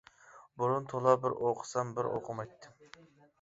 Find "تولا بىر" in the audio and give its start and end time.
0.93-1.35